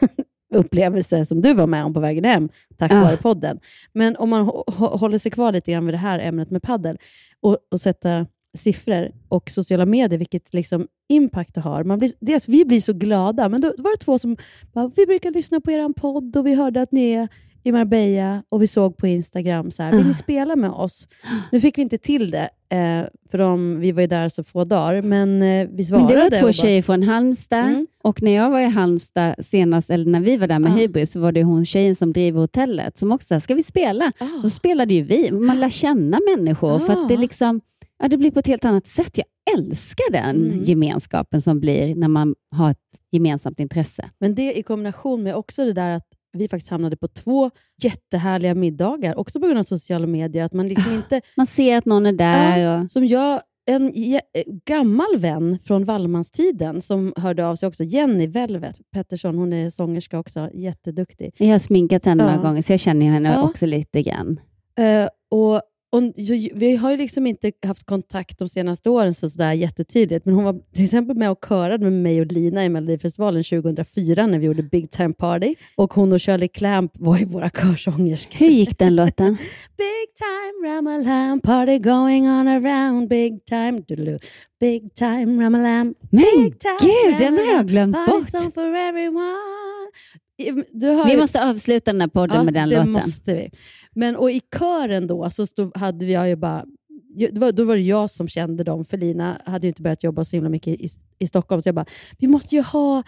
[0.54, 3.00] upplevelse som du var med om på vägen hem, tack Ah.
[3.02, 3.58] vare podden.
[3.92, 6.62] Men om man hå- hå- håller sig kvar lite grann vid det här ämnet med
[6.62, 6.98] paddel
[7.40, 8.26] och, och sätta
[8.58, 11.84] siffror och sociala medier, vilket liksom impact det har.
[11.84, 14.36] Man blir, dels, vi blir så glada, men då, då var det två som
[14.72, 17.28] bara, vi brukar lyssna på er podd och vi hörde att ni är
[17.64, 20.14] i Marbella och vi såg på Instagram, så här, vill ni Ah.
[20.14, 21.08] spela med oss?
[21.52, 24.64] Nu fick vi inte till det, eh, för de, vi var ju där så få
[24.64, 26.14] dagar, men eh, vi Men svarade.
[26.14, 27.86] det var två tjejer från Halmstad Mm.
[28.02, 30.74] Och när jag var i Halmstad senast, eller när vi var där med Ah.
[30.74, 34.12] Hybris, så var det hon tjejen som driver hotellet som också sa, ska vi spela?
[34.18, 34.24] Ah.
[34.36, 35.30] Och så spelade ju vi.
[35.32, 37.20] Man lär känna människor för att det Ah.
[37.20, 37.60] liksom,
[37.98, 39.18] ja, det blir på ett helt annat sätt.
[39.18, 39.26] Jag
[39.58, 40.64] älskar den Mm.
[40.64, 42.78] gemenskapen som blir när man har ett
[43.10, 44.10] gemensamt intresse.
[44.18, 46.06] Men det i kombination med också det där att
[46.38, 47.50] vi faktiskt hamnade på två
[47.82, 50.44] jättehärliga middagar, också på grund av sociala medier.
[50.44, 51.20] Att man liksom inte...
[51.36, 52.58] Man ser att någon är där.
[52.58, 54.20] Ja, och, Som jag, en jä-
[54.64, 60.18] gammal vän från Wallmanstiden som hörde av sig också, Jenny Velvet Pettersson, hon är sångerska
[60.18, 61.34] också, jätteduktig.
[61.38, 62.30] jag har sminkat henne Ja.
[62.30, 63.42] några gånger, så jag känner henne Ja.
[63.42, 64.40] också lite grann.
[64.78, 65.60] Eh, och,
[65.92, 66.02] och,
[66.54, 70.44] vi har ju liksom inte haft kontakt de senaste åren så sådär jättetydligt, men hon
[70.44, 74.46] var till exempel med och körade med mig och Lina i Melodifestivalen 2004 när vi
[74.46, 75.54] gjorde Big Time Party.
[75.76, 78.38] Och hon och Shirley Clamp var ju våra körsångerskor.
[78.38, 79.36] Hur gick den låten?
[79.76, 84.18] Big time ramalam, party going on around, big time doodaloo,
[84.60, 88.24] big time ramalam, Men big time gud, den har jag glömt bort.
[91.06, 92.92] Vi måste avsluta den här podden ja, med den det låten.
[92.92, 93.50] måste vi.
[93.94, 96.64] Men och i kören då så stod, hade vi jag ju bara
[97.18, 100.04] det var, då var det jag som kände dem, för Lina hade ju inte börjat
[100.04, 101.62] jobba så himla mycket i, i Stockholm.
[101.62, 101.86] Så jag bara,
[102.18, 103.02] vi måste ju ha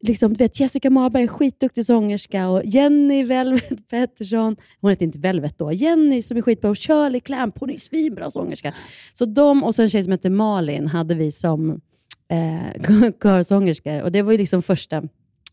[0.00, 5.18] liksom, du vet, Jessica Marberg, är skitduktig sångerska, och Jenny Velvet Pettersson, hon heter inte
[5.18, 8.74] Velvet då, Jenny som är skitbra, och Shirley Clamp, hon är svinbra sångerska.
[9.14, 11.80] Så de och så en tjej som heter Malin hade vi som
[12.28, 12.82] eh,
[13.22, 14.02] körsångerskor.
[14.02, 15.02] Och det var ju liksom första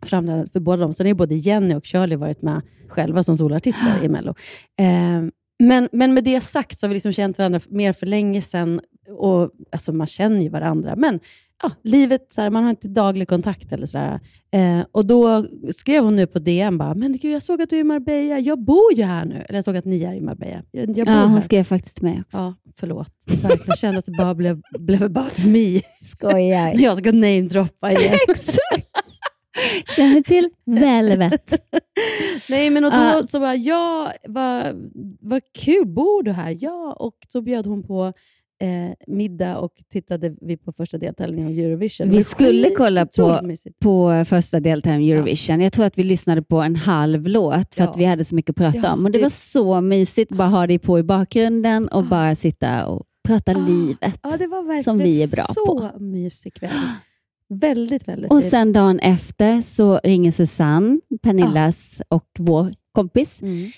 [0.04, 0.94] framträdandet för båda dem.
[0.94, 4.36] Sen har ju både Jenny och Shirley varit med själva som solartister i Mello.
[4.80, 5.30] Eh,
[5.60, 8.80] men, men med det sagt så har vi liksom känt varandra mer för länge sedan.
[9.18, 10.96] Och, alltså man känner ju varandra.
[10.96, 11.20] Men
[11.64, 13.72] ja, livet, så här, man har inte daglig kontakt.
[13.72, 13.98] eller så.
[14.58, 17.76] Eh, Och Då skrev hon nu på DM, bara, men gud, jag såg att du
[17.76, 18.40] är i Marbella.
[18.40, 19.36] Jag bor ju här nu.
[19.36, 20.62] Eller jag såg att ni är i Marbella.
[20.72, 21.40] Jag, jag Ja, hon här.
[21.42, 22.38] skrev faktiskt till mig också.
[22.38, 23.12] Ja, förlåt.
[23.68, 25.82] Jag kände att det bara blev, blev about me.
[26.12, 26.74] Skojar.
[26.74, 28.14] När jag ska namedroppa igen.
[28.30, 28.85] Exakt.
[29.96, 31.62] Känner till Velvet.
[32.50, 33.24] Nej, men och då Ja.
[33.30, 34.66] så bara, ja, vad,
[35.20, 36.58] vad kul, bor du här?
[36.60, 38.06] Ja, och så bjöd hon på
[38.62, 42.08] eh, middag och tittade vi på första deltävlingen av Eurovision.
[42.08, 43.80] Det Vi var skulle kolla så på, mysigt.
[43.80, 45.62] på första deltävlingen Eurovision.
[45.62, 47.94] Jag tror att vi lyssnade på en halv låt för att Ja.
[47.98, 49.06] vi hade så mycket att prata Ja, om.
[49.06, 52.36] Och det, det- var så mysigt att bara ha det på i bakgrunden och bara
[52.36, 54.20] sitta och prata livet.
[54.24, 56.00] Ja, det var verkligen som vi är bra så på.
[56.00, 56.72] mysig kväll.
[57.50, 58.52] Väldigt, väldigt Och trevligt.
[58.52, 63.72] sen dagen efter så ringer Susanne, Pernillas och vår kompis, Mm.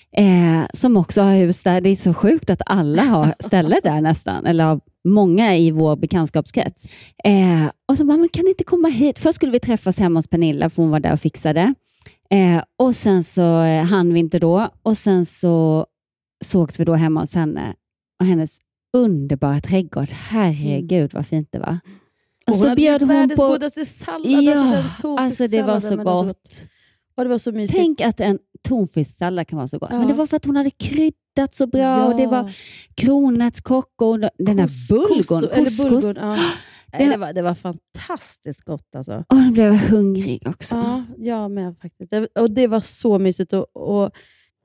[0.62, 1.80] eh, som också har hus där.
[1.80, 6.86] Det är så sjukt att alla har ställe där nästan, eller många i vår bekantskapskrets.
[7.24, 9.18] Eh, och så bara, man kan inte komma hit.
[9.18, 11.74] Först skulle vi träffas hemma hos Pernilla, för hon var där och fixade.
[12.30, 14.68] Eh, och sen så eh, hann vi inte då.
[14.82, 15.86] Och sen så
[16.44, 17.74] sågs vi då hemma hos henne
[18.20, 18.58] och hennes
[18.96, 20.08] underbara trädgård.
[20.10, 21.78] Herregud vad fint det var.
[22.48, 23.48] Och, hon så hade bjöd gjort hon på...
[23.48, 24.42] godaste sallad.
[24.42, 26.66] Ja, alltså, den alltså det var så gott.
[27.16, 27.78] Och det var så mysigt.
[27.78, 29.88] Tänk att en tonfisksallad kan vara så gott.
[29.92, 29.98] Ja.
[29.98, 32.04] Men det var för att hon hade kryddat så bra Ja.
[32.04, 32.52] och det var
[32.94, 36.14] kronärtskocka och den här bulgon, Couscous,
[36.98, 39.24] det, var, det var fantastiskt gott alltså.
[39.28, 40.76] Och nu blev jag hungrig också.
[40.76, 42.10] Ja, jag med faktiskt.
[42.10, 43.52] Det, och det var så mysigt.
[43.52, 44.10] Och, och,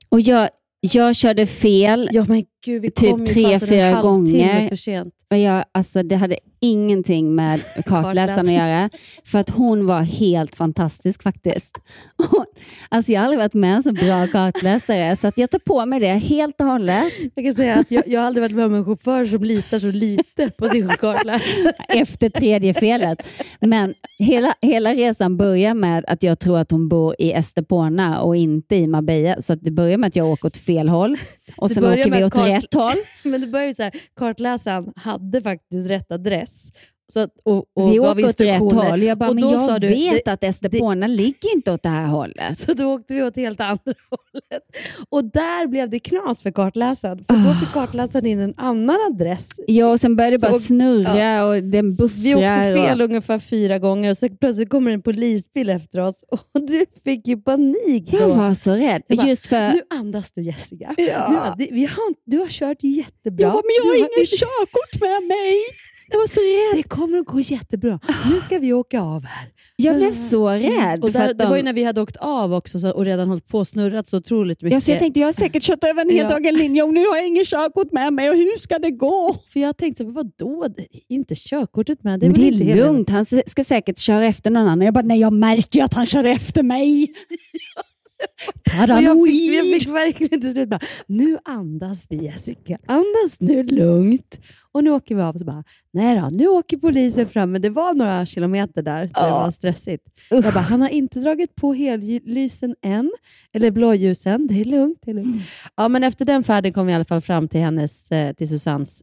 [0.08, 0.48] Och jag,
[0.80, 4.68] jag körde fel ja, men gud, vi typ kom ju tre, fyra gånger.
[4.68, 5.14] för sent.
[5.30, 8.90] Och jag, alltså, det hade ingenting med kartläsaren att göra,
[9.24, 11.78] för att hon var helt fantastisk faktiskt.
[12.30, 12.44] Hon,
[12.88, 15.86] alltså, jag har aldrig varit med en så bra kartläsare, så att jag tar på
[15.86, 17.12] mig det helt och hållet.
[17.34, 19.78] Jag kan säga att jag, jag har aldrig varit med om en chaufför som litar
[19.78, 21.72] så lite på sin kartläsare.
[21.88, 23.26] efter tredje felet.
[23.60, 28.36] Men hela, hela resan börjar med att jag tror att hon bor i Estepona och
[28.36, 29.42] inte i Marbella.
[29.42, 31.16] Så att det börjar med att jag åker åt fel håll
[31.56, 32.96] och sen åker vi åt kart- ett håll.
[33.22, 36.72] Men det började så här, kartläsaren hade faktiskt rätt adress.
[37.12, 39.02] Så att, och, och vi åker åt rätt håll.
[39.02, 42.06] Jag bara, Och men jag du, vet det- att Estepona ligger inte åt det här
[42.06, 42.58] hållet.
[42.58, 43.78] Så då åkte vi åt helt andra
[44.10, 44.62] hållet.
[45.08, 47.24] Och där blev det knas för kartläsaren.
[47.28, 49.48] För då fick kartläsaren in en annan adress.
[49.66, 52.22] Ja, och sen började det bara snurra och den buffrar.
[52.22, 53.08] Vi åkte fel och...
[53.08, 57.36] ungefär fyra gånger och så plötsligt kommer en polisbil efter oss och du fick ju
[57.36, 58.12] panik.
[58.12, 58.34] Jag då.
[58.34, 59.02] var så rädd.
[59.06, 59.68] Jag bara, Just för...
[59.72, 60.94] Nu andas du Jessica.
[60.96, 61.04] Ja.
[61.04, 63.44] Du, har- det- vi har, du har kört jättebra.
[63.46, 65.54] Jag bara, men jag har Du ingen körkort med mig.
[66.08, 66.82] Jag var så rädd.
[66.84, 68.00] Det kommer att gå jättebra.
[68.30, 69.48] Nu ska vi åka av här.
[69.76, 71.04] Jag blev så rädd.
[71.04, 73.48] Och där, Det var ju när vi hade åkt av också så, och redan hållit
[73.48, 74.74] på och snurrat så otroligt mycket.
[74.74, 76.50] Ja, så jag tänkte, jag har säkert kört över en helt Ja.
[76.50, 79.36] linje och nu har jag ingen körkort med mig och hur ska det gå?
[79.52, 80.04] För jag tänkte?
[80.04, 82.20] Det är Inte körkortet med?
[82.20, 84.80] Det är Men det är lugnt, han ska säkert köra efter någon annan.
[84.80, 87.12] Jag bara, nej jag märker ju att han kör efter mig.
[88.24, 89.32] Och jag, Paranoid.
[89.32, 92.78] fick, jag fick verkligen till slut bara, nu andas vi Jessica.
[92.86, 94.40] Andas nu lugnt.
[94.72, 97.52] Och nu åker vi av så bara, nej då, nu åker polisen fram.
[97.52, 100.04] Men det var några kilometer där, där det var stressigt.
[100.30, 103.12] Jag bara, han har inte dragit på hellysen än,
[103.52, 104.46] eller blåljusen.
[104.46, 104.98] Det är lugnt.
[105.02, 105.42] Det är lugnt.
[105.76, 108.48] Ja, men efter den färden kom vi i alla fall fram till hennes, eh, till
[108.48, 109.02] Susannes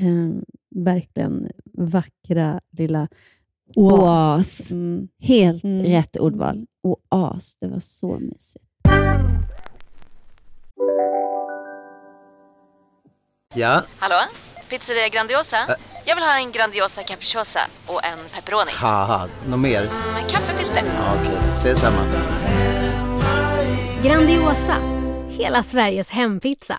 [0.00, 0.42] eh,
[0.74, 3.08] verkligen vackra lilla
[3.76, 4.00] oas.
[4.02, 4.70] Oas.
[4.70, 5.08] Mm.
[5.22, 5.86] Helt Mm.
[5.86, 6.66] rätt ordval.
[6.82, 8.64] Oas, det var så mysigt.
[13.54, 14.16] Ja, Hallå?
[14.70, 15.56] Pizzeria Grandiosa?
[16.04, 18.70] Jag vill ha en Grandiosa capriciosa och en pepperoni.
[19.48, 19.80] något mer?
[20.14, 20.82] Med kaffefilter.
[20.86, 22.02] Ja, Okej, ses samma.
[24.04, 24.76] Grandiosa,
[25.28, 26.78] hela Sveriges hempizza.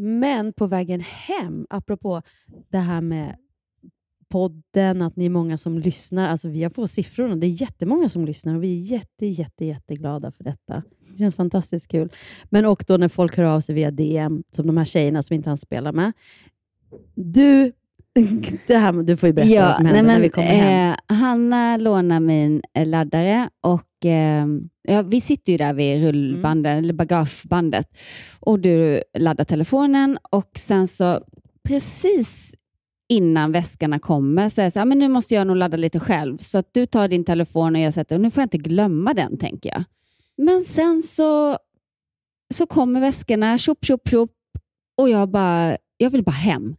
[0.00, 2.22] Men på vägen hem, apropå
[2.70, 3.36] det här med
[4.28, 6.28] podden, att ni är många som lyssnar.
[6.28, 7.36] Alltså vi har fått siffrorna.
[7.36, 10.82] Det är jättemånga som lyssnar och vi är jätte, jätte, jätteglada för detta.
[11.12, 12.12] Det känns fantastiskt kul.
[12.44, 15.34] Men och då när folk hör av sig via DM, som de här tjejerna som
[15.34, 16.12] inte han spelar med.
[17.14, 17.72] Du,
[18.66, 20.92] det här, du får ju berätta vad som hände när vi kommer hem.
[20.92, 23.87] eh, Hanna lånar min eh, laddare och
[24.82, 26.84] ja, vi sitter ju där vid rullbandet, Mm.
[26.84, 27.98] eller bagagebandet
[28.40, 31.20] och du laddar telefonen och sen så
[31.68, 32.54] precis
[33.08, 36.00] innan väskorna kommer så är jag så här, men nu måste jag nog ladda lite
[36.00, 36.38] själv.
[36.38, 39.14] Så att du tar din telefon och jag sätter, och nu får jag inte glömma
[39.14, 39.84] den, tänker jag.
[40.36, 41.58] Men sen så,
[42.54, 44.30] så kommer väskorna, tjopp, tjopp, tjopp,
[44.96, 46.76] och jag bara, jag vill bara hem.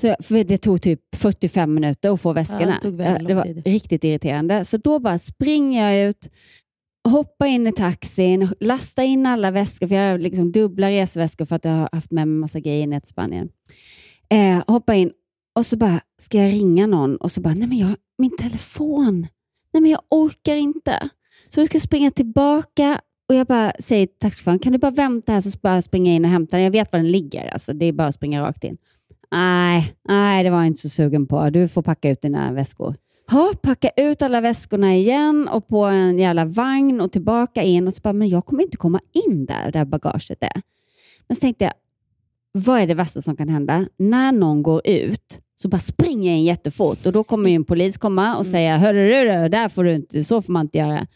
[0.00, 2.78] Så, för det tog typ 45 minuter att få väskorna.
[2.82, 3.66] det Ja, det var lång tid.
[3.66, 4.64] riktigt irriterande.
[4.64, 6.30] Så då bara springer jag ut,
[7.08, 11.56] hoppar in i taxin, lastar in alla väskor, för jag har liksom dubbla resväskor för
[11.56, 13.48] att jag har haft med mig massa grejer ner till Spanien.
[14.28, 15.12] Eh, hoppa in
[15.58, 17.16] och så bara, ska jag ringa någon?
[17.16, 19.26] Och så bara, nej men jag, min telefon.
[19.72, 21.08] Nej men jag orkar inte.
[21.48, 25.32] Så jag ska springa tillbaka och jag bara säger till taxichauffören, kan du bara vänta
[25.32, 26.64] här så bara springa in och hämta den?
[26.64, 27.46] Jag vet var den ligger.
[27.48, 28.76] Alltså, det är bara att springa rakt in.
[29.34, 31.50] Nej, nej, det var jag inte så sugen på.
[31.50, 32.94] Du får packa ut dina väskor.
[33.30, 37.86] Ha, packa ut alla väskorna igen och på en jävla vagn och tillbaka in.
[37.86, 40.60] Och så bara, men jag kommer inte komma in där, där bagaget är.
[41.28, 41.72] Men så tänkte jag,
[42.52, 43.86] vad är det värsta som kan hända?
[43.98, 47.64] När någon går ut så bara springer jag in jättefort och då kommer ju en
[47.64, 51.06] polis komma och säga, hörru du, där får du inte, så får man inte göra.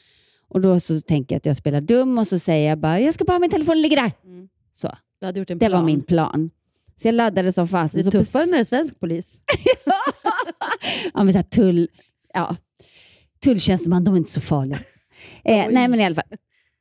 [0.48, 3.14] Och då så tänker jag att jag spelar dum och så säger jag bara, jag
[3.14, 4.12] ska bara ha min telefon ligger där.
[4.72, 4.92] Så.
[5.35, 5.85] Gjort en Det var plan.
[5.85, 6.50] min plan.
[7.01, 7.99] Så jag laddade som fasen.
[7.99, 9.41] Det är Så tuffare när det är svensk polis.
[11.15, 11.89] ja, men så tull,
[12.35, 12.57] ja,
[13.45, 14.79] tulltjänsteman, de är inte så farliga.
[15.45, 16.39] Eh, nej, men i alla fall.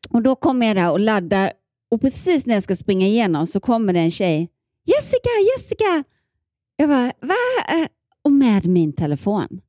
[0.09, 1.51] Och då kommer jag där och laddar
[1.91, 4.49] och precis när jag ska springa igenom så kommer det en tjej.
[4.85, 6.03] Jessica, Jessica!
[6.75, 7.87] Jag bara, va?
[8.23, 9.61] Och med min telefon.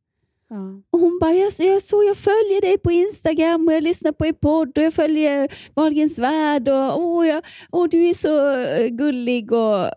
[0.90, 4.26] Och hon bara, jag, jag såg, jag följer dig på Instagram och jag lyssnar på
[4.26, 8.86] er podd och jag följer Wahlgrens värld och åh, jag, åh, du är så eh,
[8.86, 9.90] gullig och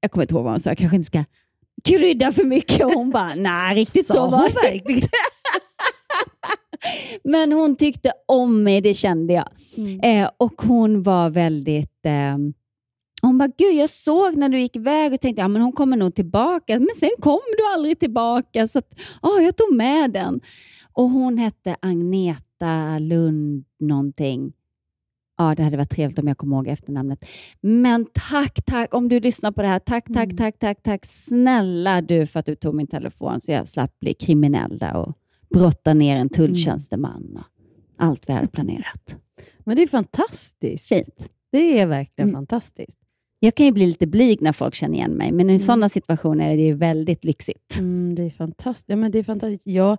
[0.00, 1.24] jag kommer inte ihåg vad hon sa, jag kanske inte ska
[1.84, 2.86] krydda för mycket.
[2.86, 5.08] Och hon bara, nej riktigt så var det verkligen?
[7.24, 9.48] Men hon tyckte om mig, det kände jag.
[10.02, 12.06] Eh, och hon var väldigt...
[12.06, 12.36] Eh,
[13.22, 15.96] hon bara, gud jag såg när du gick iväg och tänkte, ja men hon kommer
[15.96, 16.78] nog tillbaka.
[16.78, 20.40] Men sen kom du aldrig tillbaka så att, ah, jag tog med den.
[20.92, 24.52] Och hon hette Agneta Lund någonting.
[25.38, 27.24] Ja, det hade varit trevligt om jag kom ihåg efternamnet.
[27.60, 29.78] Men tack, tack, om du lyssnar på det här.
[29.78, 31.06] Tack, tack, tack, tack, tack.
[31.06, 35.12] Snälla du för att du tog min telefon så jag slapp bli kriminell där och
[35.50, 37.38] brotta ner en tulltjänsteman.
[37.38, 39.16] Och allt vi hade planerat.
[39.64, 40.88] Men det är fantastiskt.
[40.88, 41.30] Fint.
[41.52, 42.38] Det är verkligen Mm.
[42.38, 42.98] fantastiskt.
[43.40, 46.52] Jag kan ju bli lite blyg när folk känner igen mig, men i sådana situationer
[46.52, 47.78] är det ju väldigt lyxigt.
[47.78, 48.88] Mm, det är fantastiskt.
[48.88, 49.66] Ja, men det är fantastiskt.
[49.66, 49.98] Jag,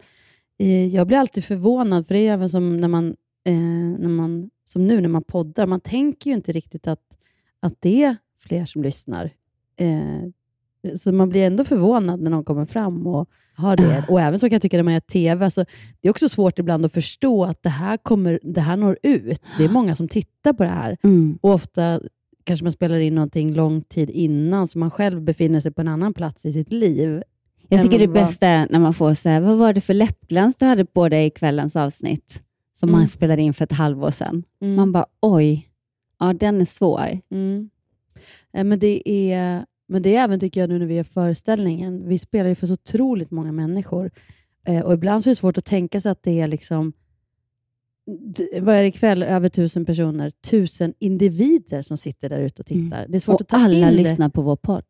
[0.59, 3.07] eh, jag blir alltid förvånad, för det är även som när man,
[3.47, 3.53] eh,
[3.99, 7.17] när man, som nu när man poddar, man tänker ju inte riktigt att,
[7.59, 9.29] att det är fler som lyssnar.
[9.75, 10.29] Eh,
[10.95, 14.05] så man blir ändå förvånad när någon kommer fram och har det.
[14.09, 15.65] Och även så kan jag tycka när man gör TV, alltså,
[16.01, 19.41] det är också svårt ibland att förstå att det här, kommer, det här når ut.
[19.57, 20.97] Det är många som tittar på det här.
[21.03, 21.39] Mm.
[21.41, 21.99] Och ofta
[22.43, 25.87] kanske man spelar in någonting lång tid innan, så man själv befinner sig på en
[25.87, 27.23] annan plats i sitt liv.
[27.69, 30.57] Jag tycker det bästa är när man får så här, vad var det för läppglans
[30.57, 32.43] du hade på dig i kvällens avsnitt?
[32.79, 32.99] Som Mm.
[32.99, 34.43] man spelade in för ett halvår sedan.
[34.61, 34.75] Mm.
[34.75, 35.67] Man bara, oj,
[36.19, 37.19] ja den är svår.
[37.31, 37.69] Mm.
[38.53, 42.07] Eh, Men det, är, men det är även, tycker jag, nu när vi gör föreställningen.
[42.07, 44.11] Vi spelar ju för så otroligt många människor.
[44.65, 46.93] Eh, och ibland så är det svårt att tänka sig att det är liksom
[48.61, 49.23] vad är det ikväll?
[49.23, 50.29] Över tusen personer.
[50.29, 53.05] Tusen individer som sitter där ute och tittar.
[53.07, 54.85] Det är svårt Och att ta alla in lyssnar på vår podd.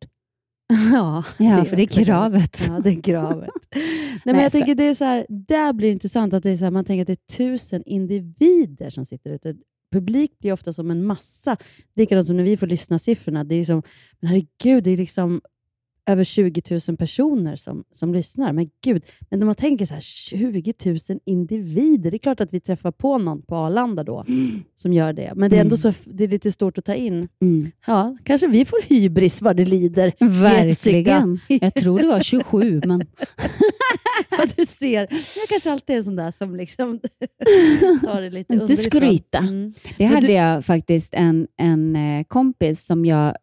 [0.92, 2.66] Ja, Ja, för det är kravet.
[2.68, 3.50] Ja, det är kravet.
[4.24, 6.56] Nej, men jag tänker det är så här, där blir det intressant att det är
[6.56, 9.54] så här, man tänker att det är tusen individer som sitter ute.
[9.92, 11.56] Publik blir ofta som en massa.
[11.96, 13.44] Likadant som när vi får lyssna siffrorna.
[13.44, 13.82] Det är som,
[14.20, 15.40] men herregud, det är liksom
[16.08, 18.52] över 20 000 personer som, som lyssnar.
[18.52, 22.10] Men gud, men när man tänker så här, 20 000 individer.
[22.10, 24.24] Det är klart att vi träffar på någon på Arlanda då
[24.76, 25.32] som gör det.
[25.36, 25.92] Men det är ändå Mm.
[25.92, 27.28] så, det är lite stort att ta in.
[27.42, 27.70] Mm.
[27.86, 30.12] Ja, kanske vi får hybris vad det lider.
[30.42, 30.68] Verkligen.
[31.48, 31.64] Jessica.
[31.66, 33.02] Jag tror det var 27, men
[34.30, 35.00] Ja, du ser.
[35.10, 37.00] Jag kanske alltid är en sån där som liksom
[38.04, 39.00] tar det lite inte underifrån.
[39.00, 39.38] skryta.
[39.38, 39.72] Mm.
[39.98, 43.34] Det hade du- jag faktiskt en, en eh, kompis som jag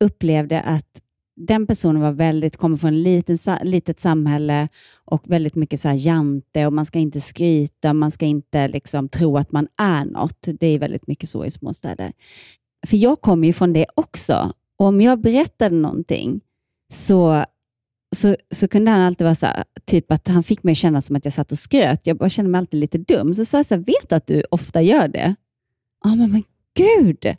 [0.00, 1.00] upplevde att
[1.38, 4.68] den personen var väldigt, kommer från ett liten, litet samhälle
[5.04, 9.08] och väldigt mycket så här jante och man ska inte skryta, man ska inte liksom
[9.08, 10.48] tro att man är något.
[10.60, 12.12] Det är väldigt mycket så i småstäder.
[12.86, 14.52] För jag kommer ju från det också.
[14.78, 16.40] Och om jag berättade någonting
[16.94, 17.44] så,
[18.16, 21.00] så, så kunde han alltid vara så här, typ att han fick mig att känna
[21.00, 22.06] som att jag satt och skröt.
[22.06, 23.34] Jag bara kände mig alltid lite dum.
[23.34, 25.34] Så sa jag så här, vet du att du ofta gör det?
[26.04, 26.42] Ja, men, men
[26.74, 27.36] gud!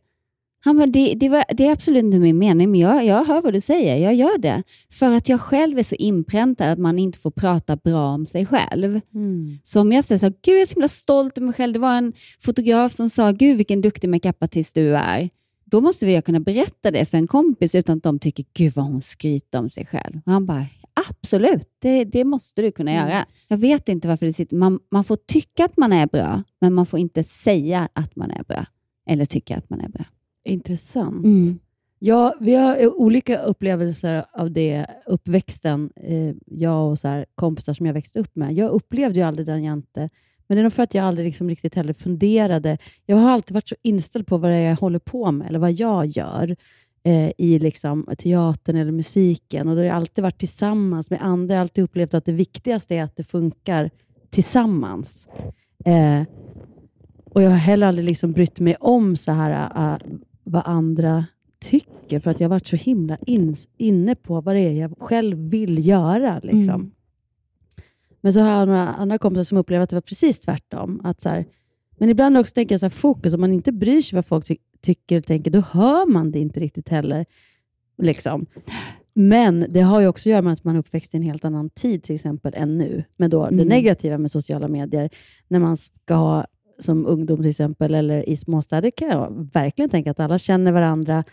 [0.62, 3.42] Han bara, det, det, var, det är absolut inte min mening, men jag, jag hör
[3.42, 3.96] vad du säger.
[3.98, 4.64] Jag gör det.
[4.92, 8.46] För att jag själv är så inpräntad att man inte får prata bra om sig
[8.46, 9.02] själv.
[9.14, 9.58] Mm.
[9.64, 11.74] Så om jag säger så gud jag är så himla stolt över mig själv.
[11.74, 15.30] Det var en fotograf som sa, gud vilken duktig makeupartist du är.
[15.66, 18.86] då måste vi kunna berätta det för en kompis utan att de tycker, gud vad
[18.86, 20.22] hon skryter om sig själv.
[20.26, 20.66] Och han bara,
[21.10, 23.10] absolut, det, det måste du kunna Mm.
[23.10, 23.26] göra.
[23.48, 26.74] Jag vet inte varför det sitter, man, man får tycka att man är bra, men
[26.74, 28.66] man får inte säga att man är bra.
[29.10, 30.06] Eller tycka att man är bra.
[30.44, 31.26] Intressant.
[31.26, 31.60] Mm.
[32.00, 37.86] Ja, vi har olika upplevelser av det, uppväxten, eh, jag och så här, kompisar som
[37.86, 38.54] jag växte upp med.
[38.54, 40.10] Jag upplevde ju aldrig den Jante,
[40.48, 42.78] men det är nog för att jag aldrig liksom riktigt heller funderade.
[43.06, 46.06] Jag har alltid varit så inställd på vad jag håller på med, eller vad jag
[46.06, 46.56] gör
[47.04, 49.68] eh, i liksom, teatern eller musiken.
[49.68, 51.54] Och då har jag alltid varit tillsammans med andra.
[51.54, 53.90] Jag har alltid upplevt att det viktigaste är att det funkar
[54.30, 55.28] tillsammans.
[55.86, 56.24] Eh,
[57.26, 59.98] och jag har heller aldrig liksom brytt mig om så här, äh,
[60.50, 61.26] vad andra
[61.60, 64.94] tycker, för att jag har varit så himla in, inne på vad det är jag
[65.00, 66.40] själv vill göra.
[66.44, 66.76] Liksom.
[66.82, 66.92] Mm.
[68.22, 71.02] Men så har jag några andra kompisar som upplever att det var precis tvärtom.
[71.04, 71.46] Att så här,
[71.98, 74.48] men ibland också tänker jag så här, fokus, om man inte bryr sig vad folk
[74.48, 77.26] ty- tycker och tänker, då hör man det inte riktigt heller.
[77.98, 78.46] Liksom.
[79.14, 81.46] Men det har ju också att göra med att man är uppväxt i en helt
[81.46, 83.04] annan tid, till exempel, än nu.
[83.18, 83.68] Men då det Mm.
[83.68, 85.10] negativa med sociala medier,
[85.48, 86.46] när man ska ha
[86.80, 91.24] som ungdom till exempel, eller i småstäder kan jag verkligen tänka att alla känner varandra.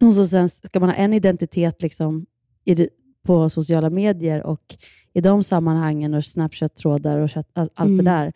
[0.00, 2.26] Och så sen ska man ha en identitet liksom,
[2.64, 2.88] i
[3.22, 4.76] på sociala medier och
[5.12, 7.96] i de sammanhangen och Snapchat-trådar och allt Mm.
[7.96, 8.32] det där.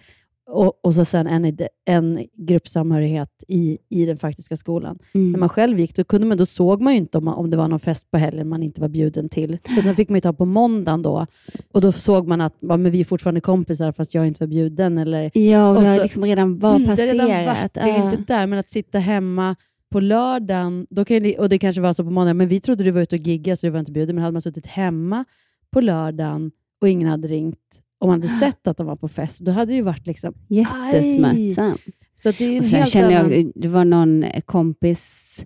[0.46, 4.98] Och, och så sen en, en gruppsamhörighet i, i den faktiska skolan.
[5.14, 5.32] Mm.
[5.32, 7.50] När man själv gick, då, kunde man, då såg man ju inte om, man, om
[7.50, 9.58] det var någon fest på helgen man inte var bjuden till.
[9.84, 11.26] Den fick man ju ta på måndagen då.
[11.72, 14.48] Och då såg man att ja, men vi är fortfarande kompisar fast jag inte var
[14.48, 14.98] bjuden.
[14.98, 17.56] Eller, Ja, och det har så- liksom redan var Mm, Det redan passerat.
[17.58, 19.56] varit, det är inte där, men att sitta hemma
[19.90, 22.90] på lördagen, då kan och det kanske var så på måndag, men vi trodde du
[22.90, 25.24] var ute och giggade så du var inte bjuden, men hade man suttit hemma
[25.70, 27.58] på lördagen och ingen hade ringt
[28.04, 30.34] och man hade sett att de var på fest, då hade det ju varit liksom
[30.48, 31.80] Jättesmärtsamt.
[32.22, 33.32] Så det är Och sen kände annan...
[33.32, 35.36] jag, det var någon kompis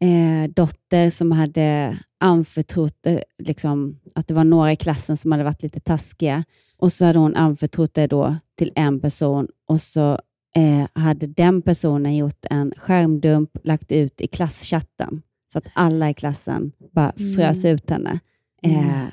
[0.00, 5.44] eh, dotter som hade anförtrott eh, liksom, att det var några i klassen som hade
[5.44, 6.44] varit lite taskiga.
[6.78, 10.12] Och så hade hon anförtrott det då till en person och så
[10.56, 16.14] eh, hade den personen gjort en skärmdump, lagt ut i klasschatten så att alla i
[16.14, 17.74] klassen bara frös Mm.
[17.74, 18.20] ut henne.
[18.62, 19.04] Eh,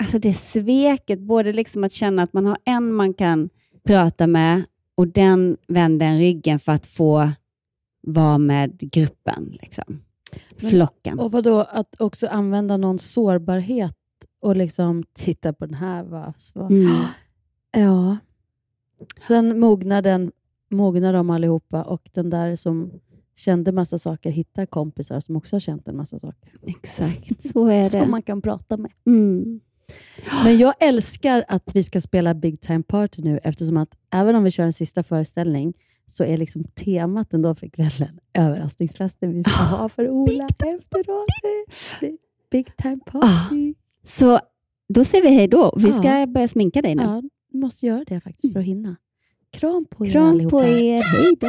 [0.00, 3.48] alltså det sveket, både liksom att känna att man har en man kan
[3.82, 4.62] prata med
[4.94, 7.30] och den vänder en ryggen för att få
[8.02, 9.84] vara med gruppen, liksom.
[10.60, 11.18] Men- flocken.
[11.18, 13.96] Och vadå, att också använda någon sårbarhet
[14.40, 16.02] och liksom titta på den här.
[16.04, 16.34] Va?
[16.38, 16.90] Så, Mm.
[17.72, 18.16] Ja.
[19.20, 20.32] Sen mognar, den,
[20.70, 22.90] mognar de allihopa och den där som
[23.36, 26.52] kände massa saker hittar kompisar som också har känt en massa saker.
[26.66, 27.90] Exakt, så är det.
[27.90, 28.92] Som man kan prata med.
[29.06, 29.60] Mm.
[30.44, 34.44] Men jag älskar att vi ska spela Big Time Party nu eftersom att även om
[34.44, 35.74] vi kör en sista föreställning
[36.06, 41.26] så är liksom temat ändå för kvällen överraskningsfesten vi ska ha för Ola efteråt.
[42.50, 43.74] Big, Time Party.
[44.04, 44.40] Så
[44.88, 45.74] då säger vi hej då.
[45.76, 45.98] Vi Ja.
[45.98, 47.02] ska börja sminka dig nu.
[47.02, 47.22] Ja,
[47.52, 48.96] vi måste göra det faktiskt för att hinna.
[49.52, 50.56] Kram på er Kram allihopa.
[50.56, 51.02] på er.
[51.02, 51.48] Hej då.